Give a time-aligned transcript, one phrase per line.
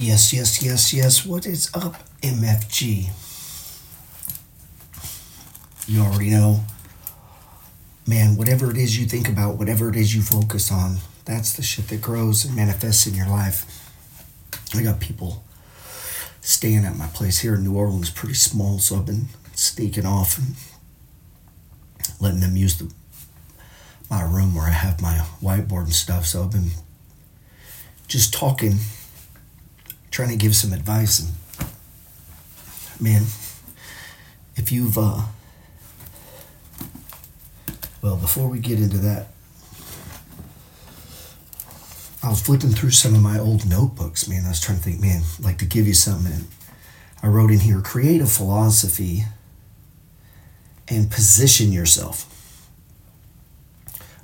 [0.00, 1.26] Yes, yes, yes, yes.
[1.26, 3.10] What is up, MFG?
[5.86, 6.64] You already know.
[8.06, 10.96] Man, whatever it is you think about, whatever it is you focus on,
[11.26, 13.92] that's the shit that grows and manifests in your life.
[14.74, 15.44] I got people
[16.40, 20.38] staying at my place here in New Orleans, pretty small, so I've been sneaking off
[20.38, 20.54] and
[22.18, 22.90] letting them use the
[24.08, 26.24] my room where I have my whiteboard and stuff.
[26.24, 26.70] So I've been
[28.08, 28.76] just talking,
[30.10, 31.20] trying to give some advice.
[31.20, 31.30] And
[33.00, 33.22] man,
[34.56, 35.22] if you've, uh,
[38.02, 39.28] well, before we get into that,
[42.22, 44.44] I was flipping through some of my old notebooks, man.
[44.44, 46.32] I was trying to think, man, like to give you something.
[46.32, 46.46] And
[47.22, 49.24] I wrote in here create a philosophy
[50.88, 52.26] and position yourself.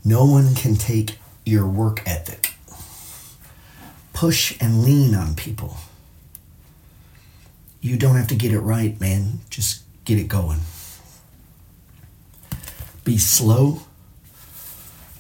[0.05, 2.56] No one can take your work ethic.
[4.17, 5.77] Push and lean on people.
[7.83, 9.41] You don't have to get it right, man.
[9.51, 10.61] Just get it going.
[13.05, 13.83] Be slow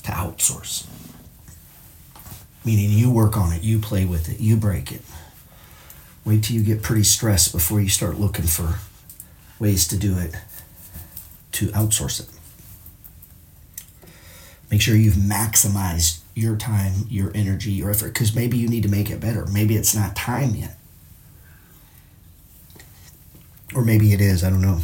[0.04, 0.86] to outsource.
[2.64, 5.02] Meaning you work on it, you play with it, you break it.
[6.24, 8.78] Wait till you get pretty stressed before you start looking for
[9.58, 10.34] ways to do it,
[11.52, 12.30] to outsource it.
[14.70, 18.90] Make sure you've maximized your time, your energy, your effort, because maybe you need to
[18.90, 19.46] make it better.
[19.46, 20.76] Maybe it's not time yet.
[23.74, 24.80] Or maybe it is, I don't know.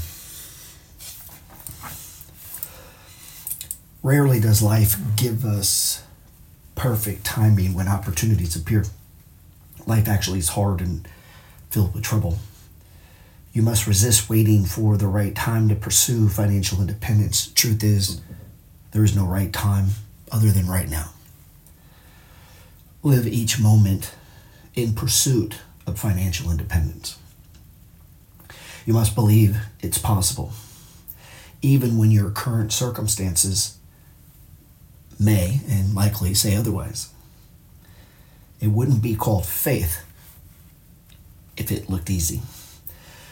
[4.03, 6.03] Rarely does life give us
[6.75, 8.87] perfect timing when opportunities appear.
[9.87, 11.07] Life actually is hard and
[11.71, 12.39] filled with trouble.
[13.53, 17.49] You must resist waiting for the right time to pursue financial independence.
[17.49, 18.23] Truth is,
[18.93, 19.89] there is no right time
[20.33, 21.11] other than right now.
[23.05, 24.15] Live each moment
[24.77, 25.57] in pursuit
[25.89, 27.19] of financial independence.
[28.87, 30.53] You must believe it's possible,
[31.63, 33.77] even when your current circumstances
[35.19, 37.09] may and likely say otherwise.
[38.61, 40.05] It wouldn't be called faith
[41.57, 42.43] if it looked easy.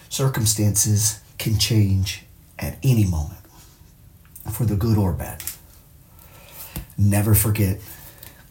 [0.09, 2.25] Circumstances can change
[2.59, 3.39] at any moment,
[4.51, 5.45] for the good or bad.
[6.99, 7.79] Never forget,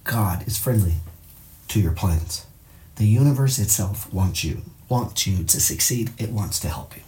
[0.05, 0.93] God is friendly
[1.69, 2.45] to your plans.
[2.97, 6.11] The universe itself wants you, wants you to succeed.
[6.17, 7.03] It wants to help you.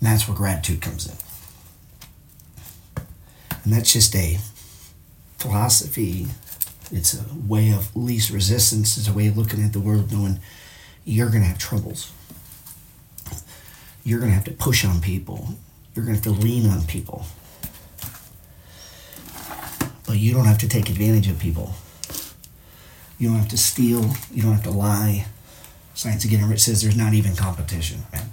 [0.00, 1.16] And that's where gratitude comes in.
[3.62, 4.38] And that's just a
[5.38, 6.26] philosophy.
[6.90, 8.98] It's a way of least resistance.
[8.98, 10.40] It's a way of looking at the world knowing
[11.04, 12.12] you're going to have troubles.
[14.04, 15.54] You're going to have to push on people.
[15.94, 17.24] You're going to have to lean on people.
[20.06, 21.74] But you don't have to take advantage of people.
[23.18, 24.10] You don't have to steal.
[24.32, 25.26] You don't have to lie.
[25.94, 28.30] Science of Getting Rich says there's not even competition, man.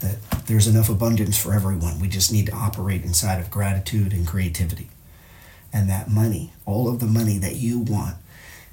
[0.00, 1.98] That there's enough abundance for everyone.
[2.00, 4.88] We just need to operate inside of gratitude and creativity.
[5.72, 8.16] And that money, all of the money that you want,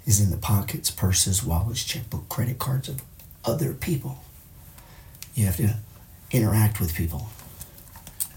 [0.05, 3.01] is in the pockets, purses, wallets, checkbook, credit cards of
[3.43, 4.23] other people.
[5.33, 5.77] You have to
[6.31, 7.27] interact with people.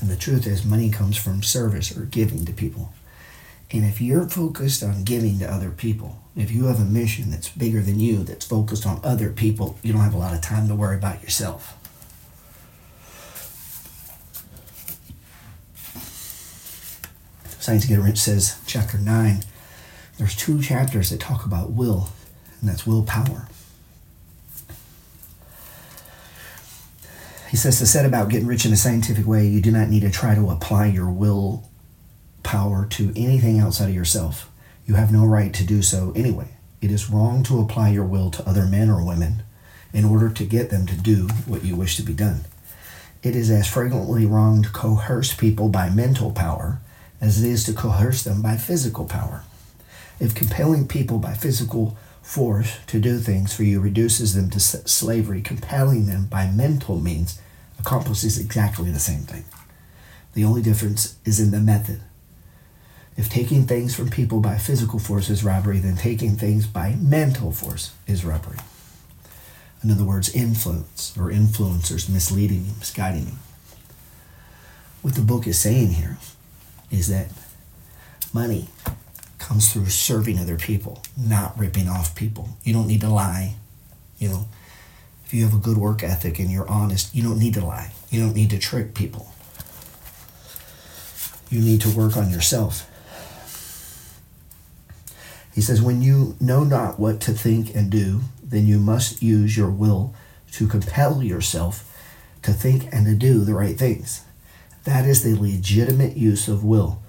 [0.00, 2.92] And the truth is, money comes from service or giving to people.
[3.72, 7.48] And if you're focused on giving to other people, if you have a mission that's
[7.48, 10.68] bigger than you, that's focused on other people, you don't have a lot of time
[10.68, 11.76] to worry about yourself.
[17.58, 19.42] Science Get Rich says, chapter 9,
[20.18, 22.10] there's two chapters that talk about will,
[22.60, 23.48] and that's willpower.
[27.50, 30.00] He says to set about getting rich in a scientific way, you do not need
[30.00, 31.68] to try to apply your will
[32.56, 34.50] power to anything outside of yourself.
[34.86, 36.48] You have no right to do so anyway.
[36.80, 39.42] It is wrong to apply your will to other men or women
[39.92, 42.46] in order to get them to do what you wish to be done.
[43.22, 46.80] It is as frequently wrong to coerce people by mental power
[47.20, 49.44] as it is to coerce them by physical power.
[50.18, 55.42] If compelling people by physical force to do things for you reduces them to slavery,
[55.42, 57.38] compelling them by mental means
[57.78, 59.44] accomplishes exactly the same thing.
[60.32, 62.00] The only difference is in the method.
[63.16, 67.50] If taking things from people by physical force is robbery, then taking things by mental
[67.50, 68.58] force is robbery.
[69.82, 73.34] In other words, influence or influencers misleading you, misguiding you.
[75.00, 76.18] What the book is saying here
[76.90, 77.28] is that
[78.34, 78.68] money
[79.38, 82.50] comes through serving other people, not ripping off people.
[82.64, 83.54] You don't need to lie.
[84.18, 84.48] You know,
[85.24, 87.92] if you have a good work ethic and you're honest, you don't need to lie.
[88.10, 89.32] You don't need to trick people.
[91.48, 92.90] You need to work on yourself.
[95.56, 99.56] He says, When you know not what to think and do, then you must use
[99.56, 100.14] your will
[100.52, 101.90] to compel yourself
[102.42, 104.22] to think and to do the right things.
[104.84, 107.02] That is the legitimate use of will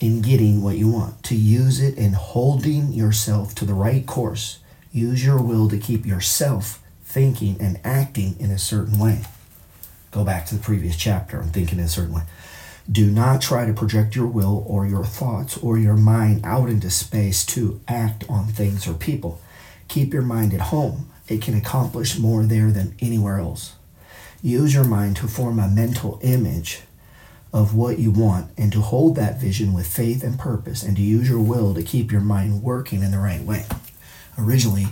[0.00, 1.22] in getting what you want.
[1.24, 4.58] To use it in holding yourself to the right course.
[4.90, 9.24] Use your will to keep yourself thinking and acting in a certain way.
[10.10, 12.22] Go back to the previous chapter on thinking in a certain way.
[12.90, 16.90] Do not try to project your will or your thoughts or your mind out into
[16.90, 19.40] space to act on things or people.
[19.88, 21.10] Keep your mind at home.
[21.28, 23.74] It can accomplish more there than anywhere else.
[24.42, 26.80] Use your mind to form a mental image
[27.52, 31.02] of what you want and to hold that vision with faith and purpose and to
[31.02, 33.64] use your will to keep your mind working in the right way.
[34.38, 34.86] Originally,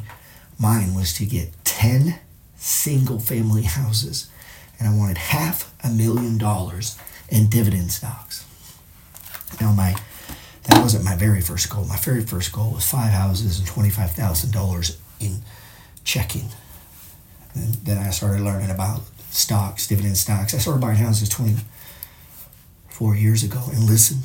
[0.58, 2.20] mine was to get 10
[2.56, 4.30] single family houses
[4.78, 6.98] and I wanted half a million dollars
[7.30, 8.46] in dividend stocks.
[9.60, 9.94] Now, my
[10.64, 11.84] that wasn't my very first goal.
[11.84, 15.42] My very first goal was five houses and $25,000 in
[16.04, 16.48] checking.
[17.54, 19.00] And then I started learning about
[19.30, 20.54] stocks, dividend stocks.
[20.54, 23.62] I started buying houses 24 years ago.
[23.72, 24.18] And listen,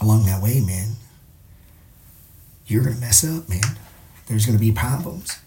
[0.00, 0.96] along that way, man,
[2.66, 3.78] you're to mess up, man.
[4.26, 5.38] There's to be problems.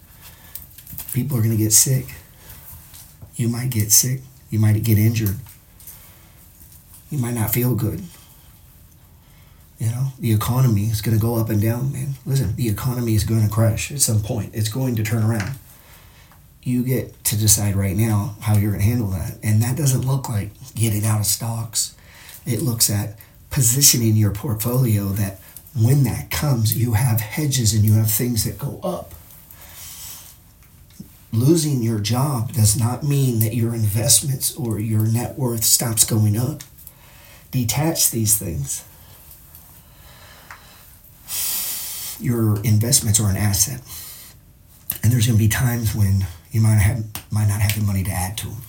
[1.12, 2.14] People are to get sick.
[3.36, 4.20] You might get sick.
[4.50, 5.36] You might get injured.
[7.10, 8.02] You might not feel good.
[9.78, 12.14] You know, the economy is going to go up and down, man.
[12.26, 14.54] Listen, the economy is going to crash at some point.
[14.54, 15.54] It's going to turn around
[16.62, 19.38] you get to decide right now how you're going to handle that.
[19.42, 21.96] And that doesn't look like getting out of stocks.
[22.46, 23.18] It looks at
[23.50, 25.40] positioning your portfolio that
[25.74, 29.14] when that comes, you have hedges and you have things that go up.
[31.32, 36.36] Losing your job does not mean that your investments or your net worth stops going
[36.36, 36.62] up.
[37.50, 38.84] Detach these things.
[42.20, 43.80] Your investments are an asset.
[45.02, 48.04] And there's going to be times when you might have might not have the money
[48.04, 48.62] to add to them,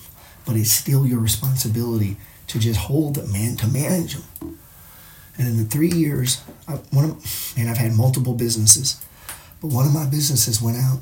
[0.46, 2.18] but it's still your responsibility
[2.48, 4.58] to just hold them, man, to manage them.
[5.38, 9.04] And in the three years, I, one of, and I've had multiple businesses,
[9.62, 11.00] but one of my businesses went out,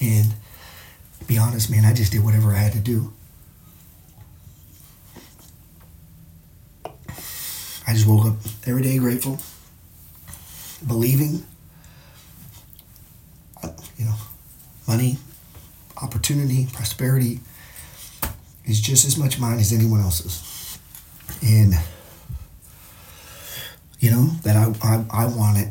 [0.00, 0.34] and
[1.26, 3.12] be honest, man, I just did whatever I had to do.
[7.86, 8.36] I just woke up
[8.66, 9.38] every day grateful,
[10.86, 11.44] believing,
[13.62, 14.14] uh, you know,
[14.88, 15.18] money,
[16.00, 17.40] opportunity, prosperity
[18.64, 20.78] is just as much mine as anyone else's.
[21.42, 21.74] And,
[23.98, 25.68] you know, that I, I, I want it.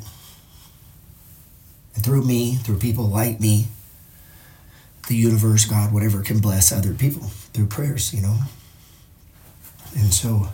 [1.95, 3.67] And through me, through people like me,
[5.07, 7.23] the universe, God, whatever, can bless other people
[7.53, 8.37] through prayers, you know.
[9.95, 10.47] And so,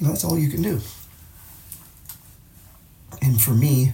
[0.00, 0.80] that's all you can do.
[3.22, 3.92] And for me,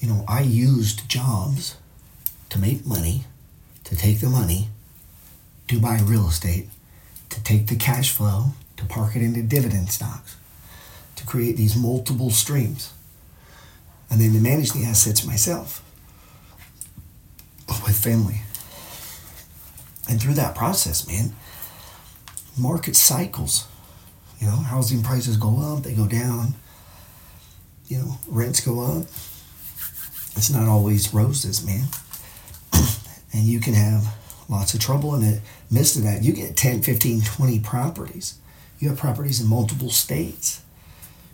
[0.00, 1.76] you know, I used jobs
[2.48, 3.24] to make money,
[3.84, 4.68] to take the money,
[5.68, 6.68] to buy real estate,
[7.28, 10.36] to take the cash flow, to park it into dividend stocks,
[11.16, 12.92] to create these multiple streams,
[14.10, 15.84] and then to manage the assets myself
[17.84, 18.40] with family.
[20.08, 21.34] And through that process, man,
[22.58, 23.68] market cycles.
[24.40, 26.54] You know, housing prices go up, they go down.
[27.86, 29.06] You know, rents go up,
[30.36, 31.84] it's not always roses, man.
[33.32, 34.16] and you can have
[34.48, 36.22] lots of trouble in the midst of that.
[36.22, 38.38] You get 10, 15, 20 properties.
[38.78, 40.62] You have properties in multiple states.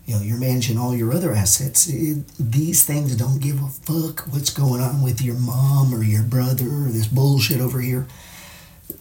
[0.06, 1.88] You know, you're managing all your other assets.
[1.88, 6.22] It, these things don't give a fuck what's going on with your mom or your
[6.22, 8.06] brother or this bullshit over here.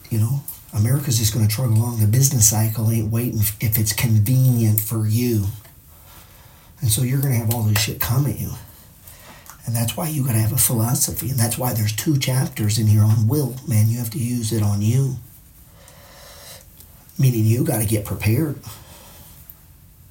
[0.09, 0.43] You know,
[0.75, 1.99] America's just going to trudge along.
[1.99, 5.45] The business cycle ain't waiting if it's convenient for you.
[6.81, 8.51] And so you're going to have all this shit come at you.
[9.65, 11.29] And that's why you got to have a philosophy.
[11.29, 13.55] And that's why there's two chapters in here on will.
[13.67, 15.15] Man, you have to use it on you.
[17.17, 18.59] Meaning you got to get prepared.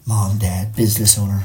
[0.07, 1.45] Mom, dad, business owner.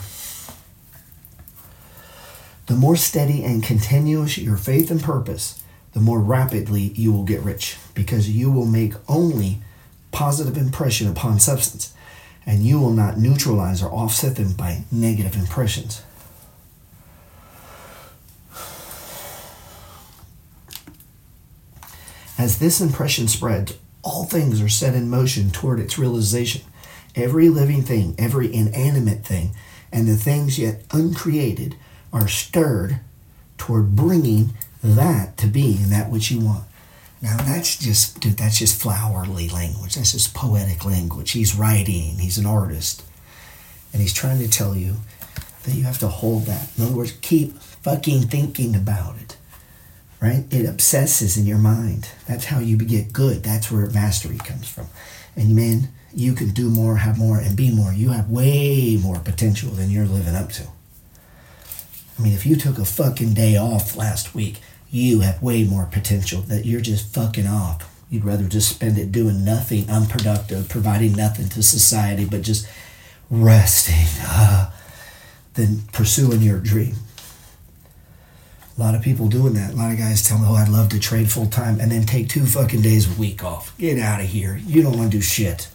[2.67, 5.61] The more steady and continuous your faith and purpose,
[5.93, 9.60] the more rapidly you will get rich because you will make only
[10.12, 11.93] positive impression upon substance
[12.46, 16.01] and you will not neutralize or offset them by negative impressions.
[22.38, 26.62] As this impression spreads, all things are set in motion toward its realization.
[27.13, 29.51] Every living thing, every inanimate thing,
[29.91, 31.75] and the things yet uncreated
[32.13, 33.01] are stirred
[33.58, 36.63] toward bringing that to being, that which you want.
[37.21, 39.95] Now that's just, dude, that's just flowery language.
[39.95, 41.31] That's just poetic language.
[41.31, 43.03] He's writing, he's an artist.
[43.91, 44.98] And he's trying to tell you
[45.63, 46.69] that you have to hold that.
[46.77, 49.38] In other words, keep fucking thinking about it,
[50.21, 50.45] right?
[50.51, 52.09] It obsesses in your mind.
[52.27, 53.43] That's how you get good.
[53.43, 54.88] That's where mastery comes from.
[55.36, 57.91] And man, you can do more, have more, and be more.
[57.91, 60.67] You have way more potential than you're living up to.
[62.17, 64.59] I mean, if you took a fucking day off last week,
[64.89, 67.86] you have way more potential that you're just fucking off.
[68.10, 72.67] You'd rather just spend it doing nothing unproductive, providing nothing to society, but just
[73.29, 74.72] resting uh,
[75.53, 76.96] than pursuing your dream.
[78.75, 79.74] A lot of people doing that.
[79.74, 82.05] A lot of guys tell me, oh, I'd love to trade full time and then
[82.05, 83.77] take two fucking days a week off.
[83.77, 84.60] Get out of here.
[84.65, 85.67] You don't want to do shit.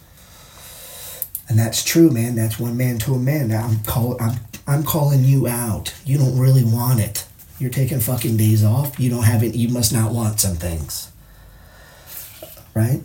[1.47, 2.35] And that's true, man.
[2.35, 3.49] That's one man to a man.
[3.49, 5.93] Now I'm call, I'm I'm calling you out.
[6.03, 7.27] You don't really want it.
[7.57, 8.99] You're taking fucking days off.
[8.99, 9.55] You don't have it.
[9.55, 11.11] You must not want some things.
[12.73, 13.01] Right?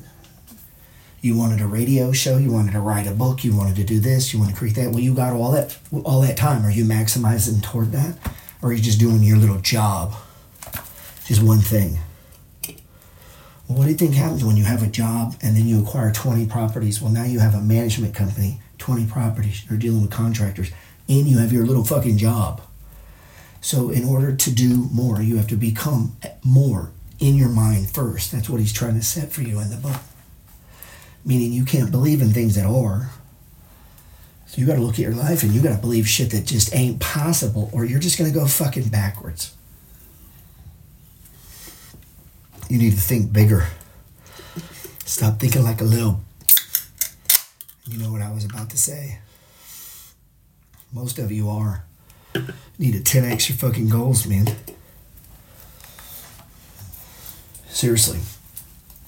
[1.20, 2.38] You wanted a radio show.
[2.38, 3.44] You wanted to write a book.
[3.44, 4.32] You wanted to do this.
[4.32, 4.90] You want to create that.
[4.90, 6.64] Well, you got all that all that time.
[6.64, 8.16] Are you maximizing toward that,
[8.62, 10.14] or are you just doing your little job?
[11.26, 11.98] Just one thing.
[13.68, 16.10] Well, what do you think happens when you have a job and then you acquire
[16.10, 17.00] 20 properties?
[17.00, 19.64] Well, now you have a management company, 20 properties.
[19.68, 20.72] You're dealing with contractors,
[21.08, 22.62] and you have your little fucking job.
[23.60, 28.32] So, in order to do more, you have to become more in your mind first.
[28.32, 30.00] That's what he's trying to set for you in the book.
[31.24, 33.10] Meaning, you can't believe in things that are.
[34.46, 36.46] So, you got to look at your life and you got to believe shit that
[36.46, 39.54] just ain't possible, or you're just going to go fucking backwards.
[42.70, 43.66] You need to think bigger.
[45.04, 46.20] Stop thinking like a little.
[47.84, 49.18] You know what I was about to say.
[50.92, 51.84] Most of you are.
[52.78, 54.46] Need to 10x your fucking goals, man.
[57.68, 58.20] Seriously.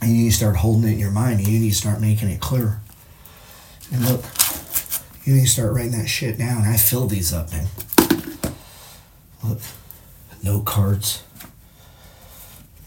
[0.03, 1.47] You need to start holding it in your mind.
[1.47, 2.81] You need to start making it clear.
[3.93, 4.25] And look,
[5.25, 6.63] you need to start writing that shit down.
[6.63, 7.67] I fill these up, man.
[9.45, 9.61] Look,
[10.43, 11.23] note cards.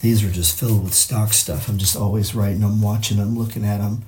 [0.02, 1.70] These are just filled with stock stuff.
[1.70, 4.04] I'm just always writing them, watching them, looking at them,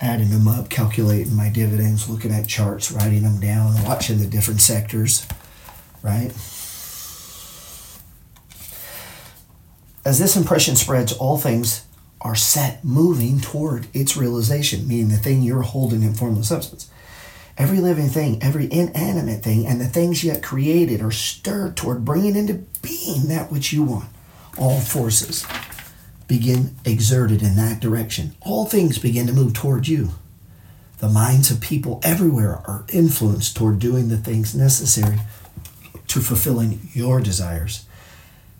[0.00, 4.60] adding them up, calculating my dividends, looking at charts, writing them down, watching the different
[4.60, 5.26] sectors,
[6.06, 6.30] right?
[10.04, 11.84] As this impression spreads, all things
[12.20, 16.88] are set moving toward its realization, meaning the thing you're holding in formless substance.
[17.58, 22.36] Every living thing, every inanimate thing, and the things yet created are stirred toward bringing
[22.36, 24.08] into being that which you want
[24.56, 25.44] all forces
[26.28, 28.34] begin exerted in that direction.
[28.40, 30.10] All things begin to move toward you.
[30.98, 35.18] The minds of people everywhere are influenced toward doing the things necessary
[36.08, 37.86] to fulfilling your desires,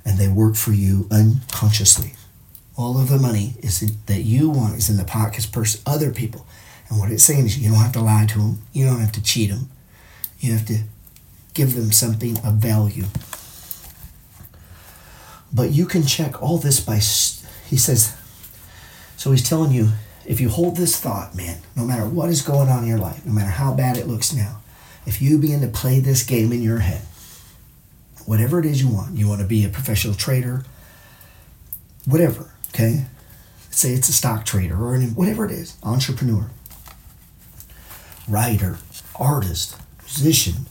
[0.05, 2.13] and they work for you unconsciously.
[2.77, 6.13] All of the money is in, that you want is in the pockets of other
[6.13, 6.47] people.
[6.89, 9.13] And what it's saying is you don't have to lie to them, you don't have
[9.13, 9.71] to cheat them,
[10.39, 10.81] you have to
[11.55, 13.05] give them something of value.
[15.53, 18.15] But you can check all this by, he says,
[19.17, 19.93] so he's telling you,
[20.27, 23.25] if you hold this thought, man, no matter what is going on in your life,
[23.25, 24.61] no matter how bad it looks now,
[25.07, 27.03] if you begin to play this game in your head,
[28.27, 30.65] whatever it is you want, you want to be a professional trader,
[32.05, 33.05] whatever, okay?
[33.71, 36.51] Say it's a stock trader or an, whatever it is, entrepreneur,
[38.29, 38.79] writer,
[39.19, 40.67] artist, musician.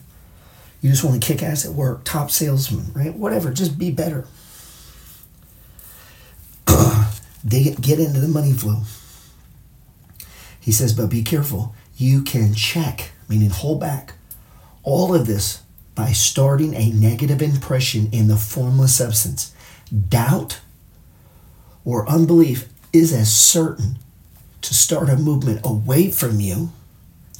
[0.81, 3.15] You just want to kick ass at work, top salesman, right?
[3.15, 4.27] Whatever, just be better.
[7.47, 8.81] They get into the money flow.
[10.59, 11.75] He says, but be careful.
[11.95, 14.13] You can check, meaning hold back,
[14.81, 15.62] all of this
[15.95, 19.55] by starting a negative impression in the formless substance.
[20.09, 20.59] Doubt
[21.85, 23.97] or unbelief is as certain
[24.61, 26.71] to start a movement away from you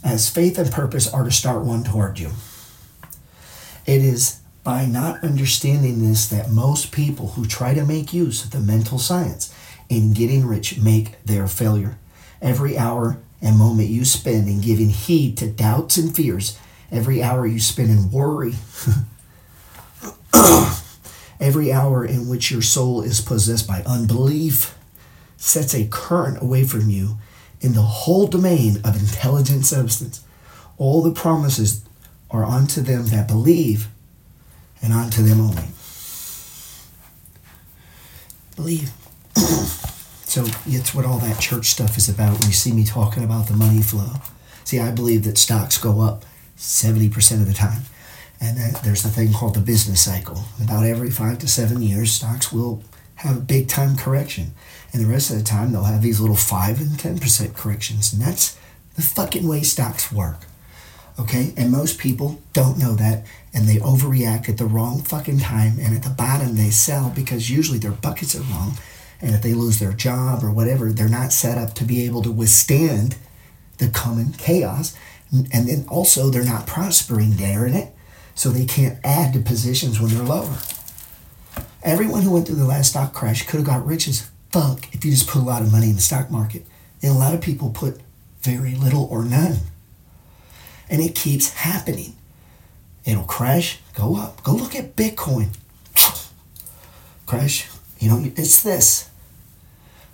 [0.04, 2.32] as faith and purpose are to start one toward you.
[3.86, 8.52] It is by not understanding this that most people who try to make use of
[8.52, 9.54] the mental science
[9.90, 11.98] in getting rich make their failure.
[12.42, 16.58] Every hour and moment you spend in giving heed to doubts and fears,
[16.92, 18.54] every hour you spend in worry,
[21.40, 24.78] every hour in which your soul is possessed by unbelief,
[25.38, 27.18] sets a current away from you
[27.62, 30.24] in the whole domain of intelligent substance.
[30.78, 31.84] All the promises
[32.30, 33.88] are unto them that believe
[34.82, 35.66] and unto them only.
[38.56, 38.92] Believe.
[39.36, 43.48] so it's what all that church stuff is about when you see me talking about
[43.48, 44.14] the money flow.
[44.64, 46.26] See, I believe that stocks go up
[46.58, 47.84] 70% of the time.
[48.42, 50.44] And that there's a thing called the business cycle.
[50.62, 52.84] About every five to seven years, stocks will
[53.16, 54.54] have a big time correction.
[54.92, 58.14] And the rest of the time, they'll have these little 5 and 10% corrections.
[58.14, 58.58] And that's
[58.96, 60.46] the fucking way stocks work.
[61.20, 61.54] Okay?
[61.56, 65.78] And most people don't know that and they overreact at the wrong fucking time.
[65.80, 68.78] And at the bottom, they sell because usually their buckets are wrong.
[69.22, 72.22] And if they lose their job or whatever, they're not set up to be able
[72.24, 73.16] to withstand
[73.78, 74.96] the coming chaos.
[75.52, 77.94] And then also, they're not prospering there in it.
[78.34, 80.58] So they can't add to positions when they're lower.
[81.84, 85.06] Everyone who went through the last stock crash could have got rich as fuck if
[85.06, 86.66] you just put a lot of money in the stock market.
[87.02, 88.02] And a lot of people put
[88.42, 89.58] very little or none.
[90.90, 92.16] And it keeps happening.
[93.06, 94.44] It'll crash, go up.
[94.44, 95.50] Go look at Bitcoin.
[97.26, 99.10] Crash, you know, it's this.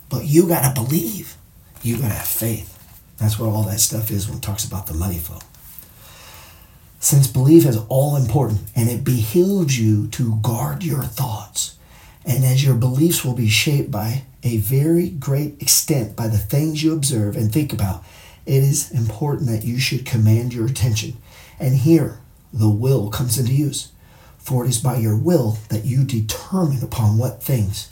[0.10, 1.36] But you got to believe.
[1.82, 2.71] You got to have faith.
[3.22, 5.38] That's what all that stuff is when it talks about the money flow.
[7.00, 11.78] Since belief is all important and it behooves you to guard your thoughts,
[12.25, 16.84] and as your beliefs will be shaped by a very great extent by the things
[16.84, 18.04] you observe and think about,
[18.48, 21.16] it is important that you should command your attention.
[21.60, 22.18] And here,
[22.51, 23.92] the will comes into use.
[24.40, 27.88] For it is by your will that you determine upon what things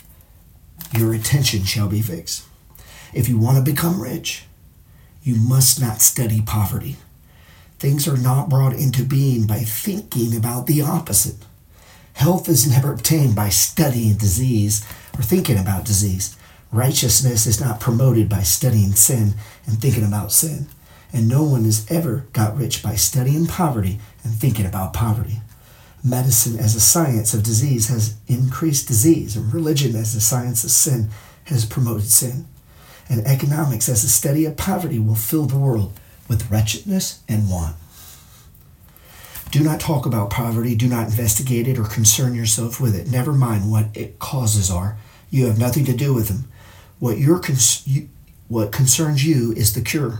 [0.98, 2.46] your attention shall be fixed.
[3.14, 4.46] If you want to become rich,
[5.24, 6.98] you must not study poverty.
[7.78, 11.38] Things are not brought into being by thinking about the opposite.
[12.14, 14.86] Health is never obtained by studying disease
[15.18, 16.36] or thinking about disease.
[16.72, 19.36] Righteousness is not promoted by studying sin
[19.66, 20.68] and thinking about sin.
[21.14, 25.42] And no one has ever got rich by studying poverty and thinking about poverty.
[26.04, 30.72] Medicine as a science of disease has increased disease, and religion as a science of
[30.72, 31.10] sin
[31.46, 32.46] has promoted sin.
[33.10, 37.76] And economics as a study of poverty will fill the world with wretchedness and want.
[39.52, 43.10] Do not talk about poverty, do not investigate it or concern yourself with it.
[43.10, 44.98] Never mind what its causes are.
[45.32, 46.52] You have nothing to do with them.
[47.00, 48.10] What, cons- you,
[48.48, 50.20] what concerns you is the cure.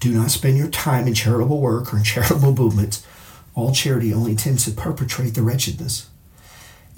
[0.00, 3.06] Do not spend your time in charitable work or in charitable movements.
[3.54, 6.08] All charity only tends to perpetrate the wretchedness.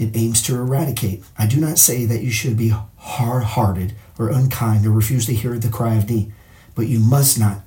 [0.01, 1.23] It aims to eradicate.
[1.39, 5.35] I do not say that you should be hard hearted or unkind or refuse to
[5.35, 6.33] hear the cry of need,
[6.75, 7.59] but you must not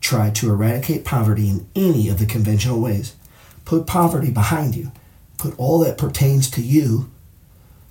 [0.00, 3.16] try to eradicate poverty in any of the conventional ways.
[3.64, 4.92] Put poverty behind you.
[5.36, 7.10] Put all that pertains to you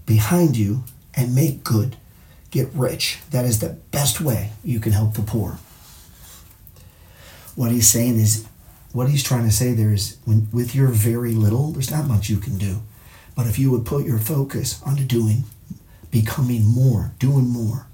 [0.05, 1.97] behind you and make good
[2.51, 3.19] get rich.
[3.31, 5.57] That is the best way you can help the poor.
[7.55, 8.47] What he's saying is,
[8.93, 12.29] what he's trying to say there is, when, with your very little, there's not much
[12.29, 12.81] you can do.
[13.37, 15.43] But if you would put your focus onto doing,
[16.09, 17.85] becoming more, doing more,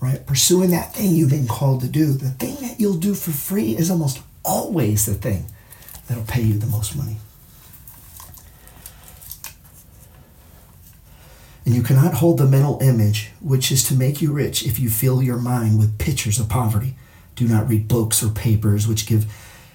[0.00, 0.24] right?
[0.24, 3.76] Pursuing that thing you've been called to do, the thing that you'll do for free
[3.76, 5.46] is almost always the thing
[6.06, 7.16] that'll pay you the most money.
[11.66, 14.90] And you cannot hold the mental image which is to make you rich if you
[14.90, 16.94] fill your mind with pictures of poverty.
[17.34, 19.26] Do not read books or papers which give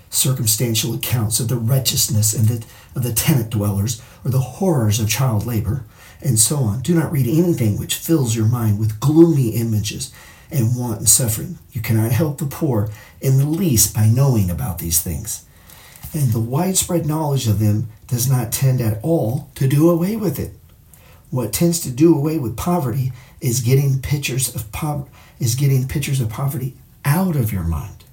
[0.10, 5.10] circumstantial accounts of the wretchedness and the, of the tenant dwellers or the horrors of
[5.10, 5.84] child labor
[6.22, 6.82] and so on.
[6.82, 10.14] Do not read anything which fills your mind with gloomy images
[10.50, 11.60] and want and suffering.
[11.72, 12.90] You cannot help the poor
[13.22, 15.46] in the least by knowing about these things.
[16.14, 20.40] And the widespread knowledge of them does not tend at all to do away with
[20.40, 20.54] it.
[21.30, 26.20] What tends to do away with poverty is getting pictures of poverty is getting pictures
[26.20, 28.06] of poverty out of your mind.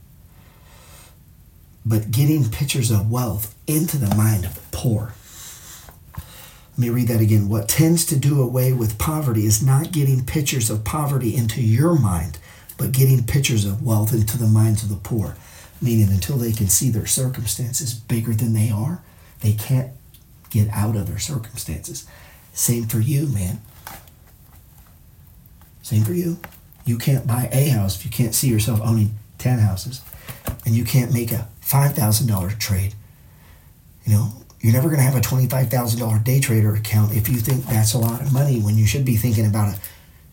[1.86, 5.14] But getting pictures of wealth into the mind of the poor.
[6.76, 7.48] Let me read that again.
[7.48, 11.96] What tends to do away with poverty is not getting pictures of poverty into your
[11.96, 12.38] mind,
[12.78, 15.36] but getting pictures of wealth into the minds of the poor.
[15.80, 19.02] Meaning, until they can see their circumstances bigger than they are,
[19.40, 19.92] they can't
[20.50, 22.06] get out of their circumstances.
[22.52, 23.60] Same for you, man.
[25.82, 26.38] Same for you.
[26.84, 30.00] You can't buy a house if you can't see yourself owning 10 houses.
[30.64, 32.94] And you can't make a $5,000 trade.
[34.04, 37.66] You know, you're never going to have a $25,000 day trader account if you think
[37.66, 39.80] that's a lot of money when you should be thinking about it.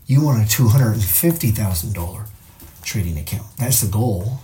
[0.05, 2.27] You want a $250,000
[2.83, 3.47] trading account.
[3.57, 4.39] That's the goal,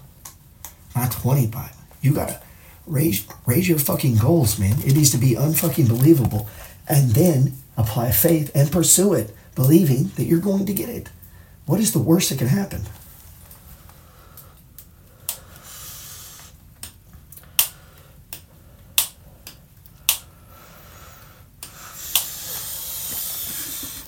[0.95, 1.71] not 25.
[2.01, 2.41] You got to
[2.86, 4.77] raise raise your fucking goals, man.
[4.80, 6.47] It needs to be unfucking believable.
[6.88, 11.10] And then apply faith and pursue it, believing that you're going to get it.
[11.65, 12.84] What is the worst that can happen?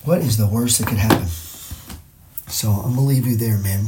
[0.10, 1.28] What is the worst that could happen?
[2.48, 3.86] So I'm gonna leave you there, man.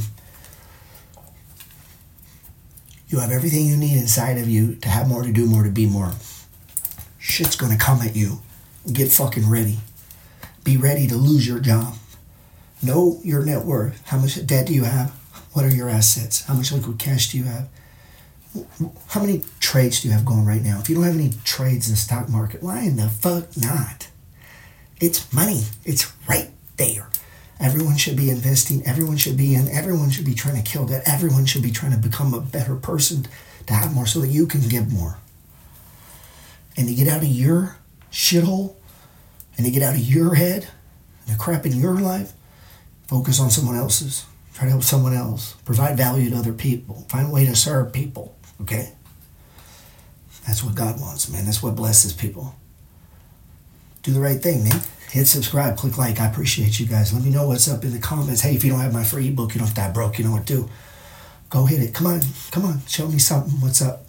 [3.08, 5.68] You have everything you need inside of you to have more, to do more, to
[5.68, 6.12] be more.
[7.18, 8.38] Shit's gonna come at you.
[8.92, 9.80] Get fucking ready.
[10.62, 11.96] Be ready to lose your job.
[12.80, 14.00] Know your net worth.
[14.06, 15.10] How much debt do you have?
[15.54, 16.44] What are your assets?
[16.44, 17.68] How much liquid cash do you have?
[19.08, 20.78] How many trades do you have going right now?
[20.78, 24.06] If you don't have any trades in the stock market, why in the fuck not?
[25.02, 25.64] It's money.
[25.84, 27.10] It's right there.
[27.58, 28.86] Everyone should be investing.
[28.86, 29.66] Everyone should be in.
[29.68, 31.08] Everyone should be trying to kill that.
[31.08, 33.26] Everyone should be trying to become a better person
[33.66, 35.18] to have more so that you can give more.
[36.76, 37.78] And to get out of your
[38.12, 38.76] shithole
[39.56, 40.68] and to get out of your head
[41.26, 42.32] and the crap in your life,
[43.08, 44.24] focus on someone else's.
[44.54, 45.54] Try to help someone else.
[45.64, 47.06] Provide value to other people.
[47.08, 48.36] Find a way to serve people.
[48.60, 48.92] Okay?
[50.46, 51.44] That's what God wants, man.
[51.44, 52.54] That's what blesses people.
[54.02, 54.80] Do the right thing, man.
[55.10, 56.18] Hit subscribe, click like.
[56.20, 57.12] I appreciate you guys.
[57.12, 58.40] Let me know what's up in the comments.
[58.40, 60.18] Hey, if you don't have my free ebook, you have to die broke.
[60.18, 60.70] You know what to do.
[61.50, 61.94] Go hit it.
[61.94, 62.20] Come on.
[62.50, 62.80] Come on.
[62.86, 63.60] Show me something.
[63.60, 64.06] What's up?